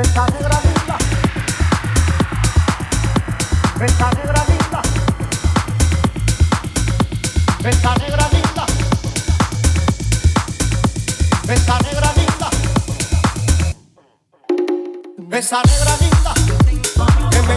[0.00, 0.96] Venta negra linda.
[3.76, 4.80] Venta negra linda.
[7.60, 8.66] Venta negra linda.
[11.44, 12.50] Venta negra linda.
[15.18, 16.34] Venta negra linda.
[17.30, 17.54] Que me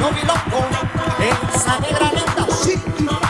[0.00, 0.66] yo vi loco
[1.54, 3.23] esa negra linda, sí.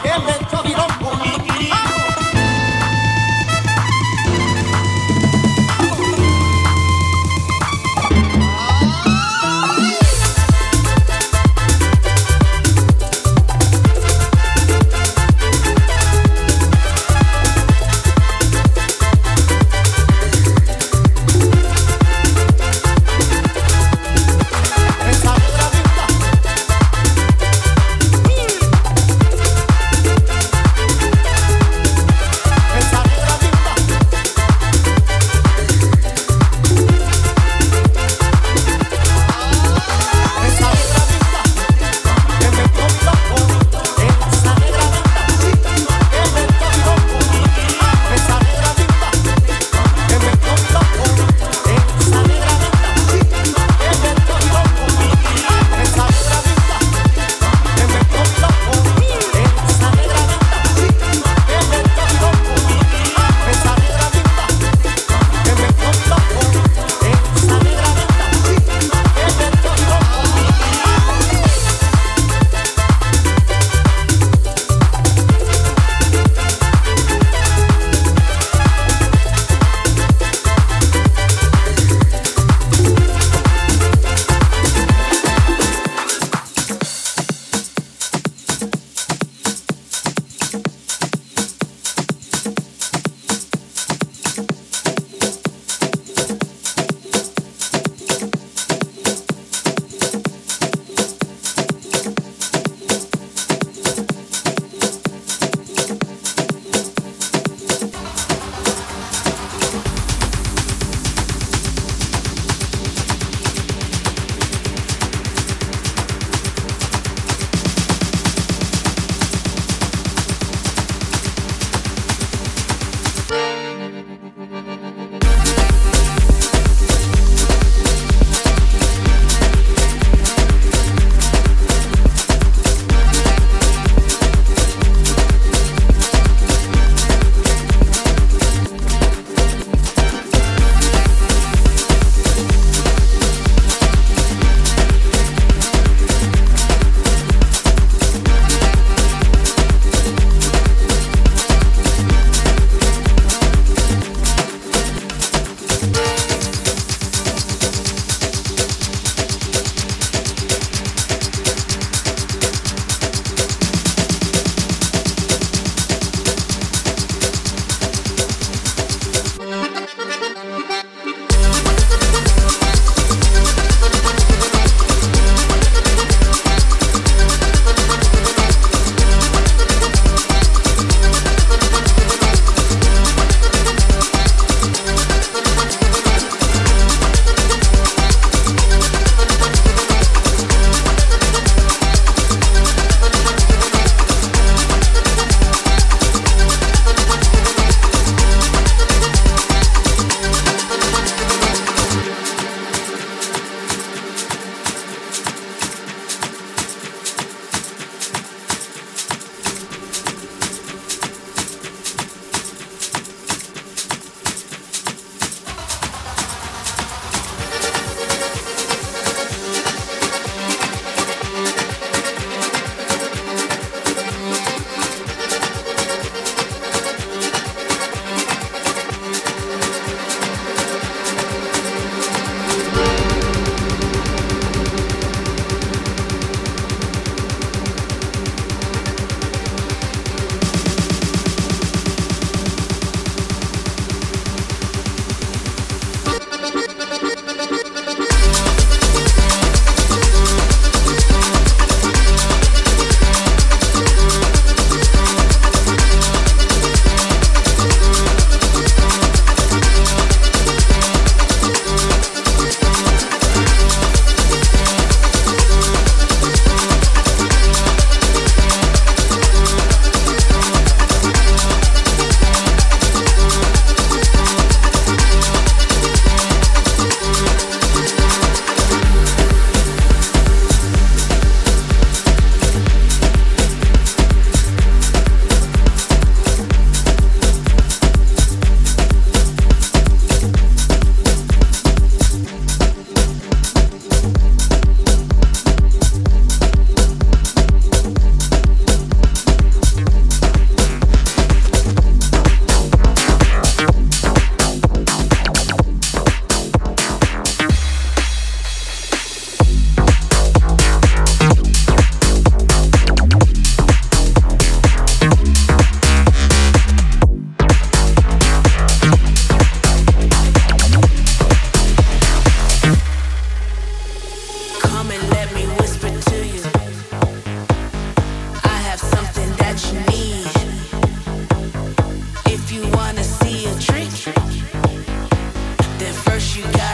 [336.37, 336.74] you got.